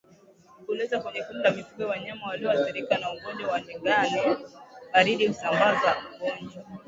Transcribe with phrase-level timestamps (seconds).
[0.65, 4.37] Kuleta kwenye kundi la mifugo wanyama waliothirika na ugonjwa wa ndigana
[4.93, 6.63] baridi husamabaza ugonjwa